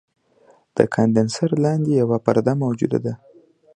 د 0.77 0.79
کاندنسر 0.95 1.49
لاندې 1.63 1.91
یوه 2.01 2.17
پرده 2.25 2.53
موجوده 2.63 2.99
ده. 3.05 3.13